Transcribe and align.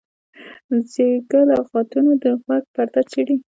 زیږه 0.91 1.41
لغتونه 1.51 2.11
د 2.23 2.25
غوږ 2.41 2.63
پرده 2.75 3.01
څیري. 3.11 3.35